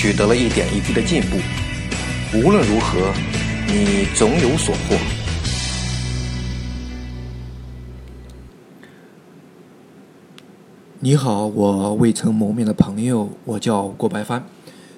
[0.00, 1.36] 取得了一点一滴的进步，
[2.32, 3.12] 无论如何，
[3.66, 4.96] 你总有所获。
[11.00, 14.42] 你好，我未曾谋面的朋友，我叫郭白帆。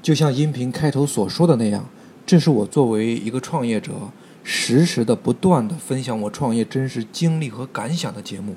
[0.00, 1.88] 就像音频开头所说的那样，
[2.24, 4.12] 这是我作为一个创业者，
[4.44, 8.54] 实时的、不断的分享我创业真实经历和感想的节目。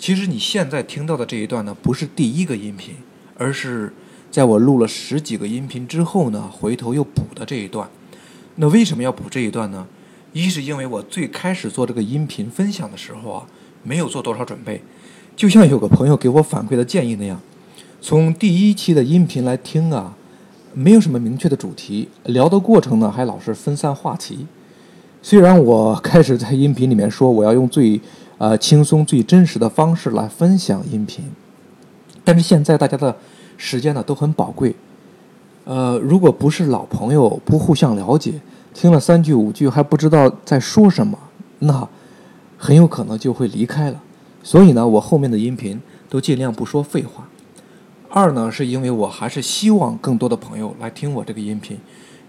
[0.00, 2.96] 其实你现在听到的这一段呢，不是第一个音频，
[3.38, 3.92] 而是。
[4.30, 7.88] 在我录了十几个音频之后呢，回头又补的这一段。
[8.56, 9.86] 那为什么要补这一段呢？
[10.32, 13.46] 一是因为我最开始做这个音频分享的时候啊，
[13.82, 14.80] 没有做多少准备，
[15.34, 17.40] 就像有个朋友给我反馈的建议那样，
[18.00, 20.14] 从第一期的音频来听啊，
[20.74, 24.46] 没有什么明确的主题，聊的过程呢还老是分散话题。
[25.20, 28.00] 虽然我开始在音频里面说我要用最
[28.38, 31.24] 呃轻松、最真实的方式来分享音频，
[32.22, 33.16] 但是现在大家的。
[33.62, 34.74] 时间呢都很宝贵，
[35.64, 38.40] 呃，如果不是老朋友，不互相了解，
[38.72, 41.18] 听了三句五句还不知道在说什么，
[41.58, 41.86] 那
[42.56, 44.00] 很有可能就会离开了。
[44.42, 47.28] 所以呢，我后面的音频都尽量不说废话。
[48.08, 51.78] 二呢，是因为我还是希望更多的朋友来听我这个音频，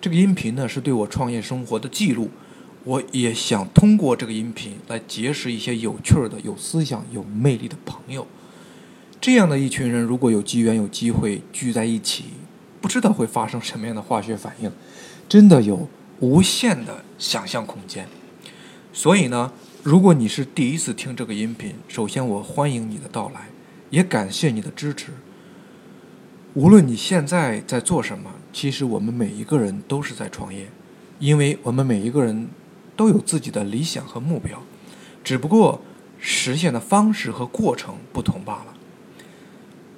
[0.02, 2.30] 这个音频呢是对我创业生活的记录，
[2.84, 8.28] 我也想通过这个音频来结识一些有趣的、有思想、有魅力的朋友。
[9.22, 12.26] 这样的一群人，如果有机缘、有机会聚在一起，
[12.82, 14.72] 不知道会发生什么样的化学反应，
[15.30, 15.88] 真的有
[16.22, 18.08] 无限的想象空间。
[18.92, 23.50] 所以呢，如果你是第一次听这个音频，首先我欢迎你的到来，
[23.92, 25.12] 也感谢你的支持。
[26.56, 30.68] 无论你现在在做什么，其实我们每一个人都是在创业，
[31.20, 32.50] 因为我们每一个人
[32.96, 34.64] 都有自己的理想和目标，
[35.24, 35.80] 只不过
[36.18, 38.74] 实现的方式和过程不同罢了。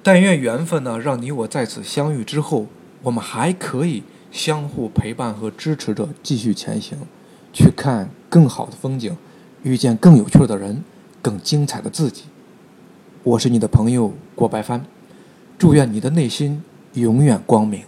[0.06, 2.66] 但愿缘分呢，让你我在此相遇之后，
[3.00, 6.98] 我们还可以相互陪伴和支持着继续前行，
[7.54, 9.16] 去看更好的风景，
[9.62, 10.84] 遇见更有趣的人，
[11.22, 12.24] 更精彩的自己。
[13.22, 14.84] 我是你的朋友郭白帆，
[15.56, 17.84] 祝愿你的内心永远光明。